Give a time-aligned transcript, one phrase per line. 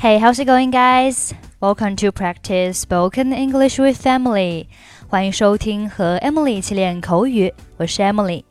[0.00, 1.34] Hey, how's it going, guys?
[1.60, 4.66] Welcome to practice spoken English with Emily.
[5.08, 8.44] 欢迎收听和 Emily 一起练口语，我是 Emily。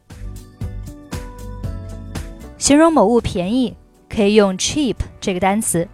[2.59, 3.75] 形容某物便宜，
[4.07, 5.87] 可以用 cheap 这个单词，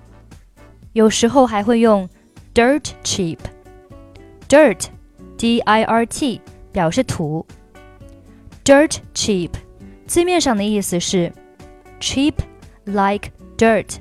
[0.91, 2.09] 有时候还会用
[2.53, 4.87] dirt cheap。dirt,
[5.37, 6.41] D-I-R-T
[6.73, 7.45] 表示土。
[8.65, 9.51] dirt cheap
[10.05, 11.31] 字面上的意思是
[12.01, 12.33] cheap
[12.83, 13.99] like dirt。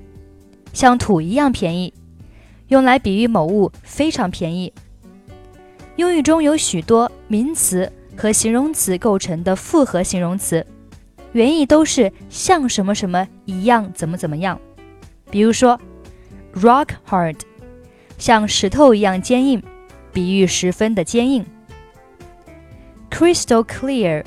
[0.73, 1.93] 像土一样便宜，
[2.67, 4.71] 用来比喻某物非常便宜。
[5.95, 10.65] 英语中有许多名词和形容词构成的复合形容词，
[11.33, 14.59] 原意都是像什么什么一样，怎么怎么样。
[15.29, 15.79] 比如说
[16.55, 17.35] ，rock hard，
[18.17, 19.61] 像石头一样坚硬，
[20.13, 21.45] 比喻十分的坚硬。
[23.11, 24.23] crystal clear，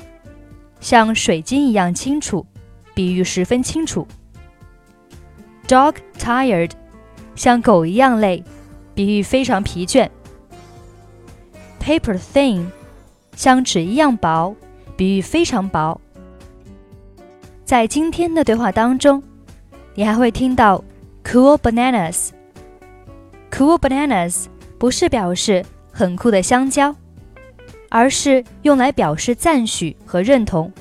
[0.79, 2.45] 像水晶一样清楚，
[2.93, 4.07] 比喻十分清楚。
[5.67, 6.71] Dog tired，
[7.35, 8.43] 像狗一样累，
[8.93, 10.09] 比喻非常疲倦。
[11.81, 12.65] Paper thin，
[13.35, 14.55] 像纸一样薄，
[14.95, 15.99] 比喻非常薄。
[17.65, 19.23] 在今天的对话当中，
[19.95, 20.83] 你还会听到
[21.23, 22.29] cool bananas。
[23.49, 24.45] Cool bananas
[24.77, 26.93] 不是表示很酷的香蕉，
[27.89, 30.71] 而是用来表示赞许和认同。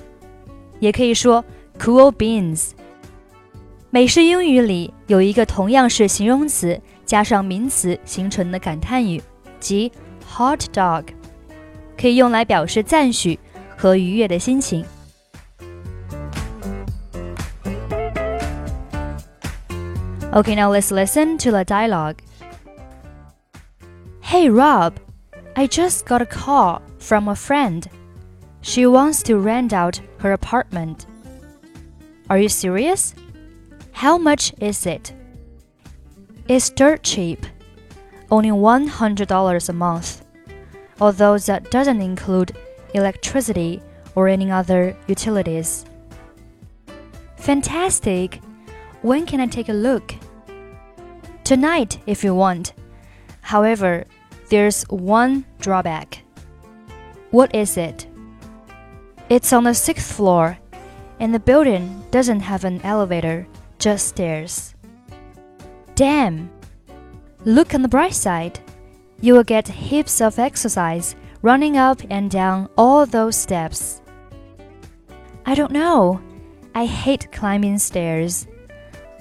[0.80, 1.44] 也可以说
[1.78, 2.70] cool beans。
[3.91, 9.21] 美式英语里有一个同样是形容词加上名词形成的感叹语，
[9.59, 9.91] 即
[10.29, 11.05] hot dog，
[11.99, 13.39] 可以用来表示赞许
[13.77, 14.85] 和愉悦的心情。
[20.33, 22.17] Okay, now let's listen to the dialogue.
[24.21, 24.93] Hey Rob,
[25.55, 27.85] I just got a call from a friend.
[28.61, 31.05] She wants to rent out her apartment.
[32.27, 33.13] Are you serious?
[33.92, 35.12] How much is it?
[36.48, 37.46] It's dirt cheap,
[38.30, 40.24] only $100 a month,
[41.00, 42.56] although that doesn't include
[42.94, 43.80] electricity
[44.14, 45.84] or any other utilities.
[47.36, 48.40] Fantastic!
[49.02, 50.14] When can I take a look?
[51.44, 52.72] Tonight, if you want.
[53.40, 54.04] However,
[54.48, 56.22] there's one drawback.
[57.30, 58.06] What is it?
[59.28, 60.58] It's on the sixth floor,
[61.18, 63.46] and the building doesn't have an elevator
[63.82, 64.76] just stairs.
[65.96, 66.48] Damn!
[67.44, 68.60] Look on the bright side.
[69.20, 74.00] You will get heaps of exercise running up and down all those steps.
[75.44, 76.20] I don't know.
[76.76, 78.46] I hate climbing stairs.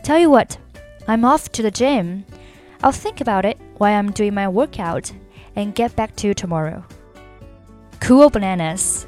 [0.04, 0.60] Tell you what,
[1.08, 2.24] I'm off to the gym.
[2.84, 5.12] I'll think about it while I'm doing my workout
[5.56, 6.86] and get back to you tomorrow.
[8.00, 9.08] Cool bananas.